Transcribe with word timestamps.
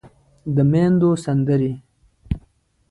د 0.55 0.57
ميندو 0.71 1.11
سندرې 1.23 1.73